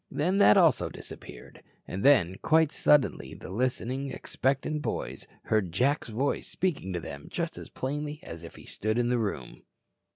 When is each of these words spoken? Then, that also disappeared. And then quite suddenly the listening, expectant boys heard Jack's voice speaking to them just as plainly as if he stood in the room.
Then, 0.09 0.39
that 0.39 0.57
also 0.57 0.89
disappeared. 0.89 1.61
And 1.87 2.03
then 2.03 2.37
quite 2.41 2.71
suddenly 2.71 3.35
the 3.35 3.51
listening, 3.51 4.09
expectant 4.11 4.81
boys 4.81 5.27
heard 5.43 5.71
Jack's 5.71 6.09
voice 6.09 6.47
speaking 6.47 6.91
to 6.93 6.99
them 6.99 7.27
just 7.29 7.55
as 7.55 7.69
plainly 7.69 8.19
as 8.23 8.43
if 8.43 8.55
he 8.55 8.65
stood 8.65 8.97
in 8.97 9.09
the 9.09 9.19
room. 9.19 9.61